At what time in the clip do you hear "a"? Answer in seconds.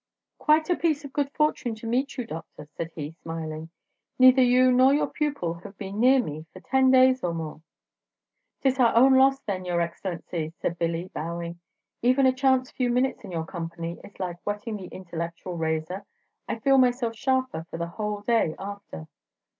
0.71-0.75, 12.25-12.33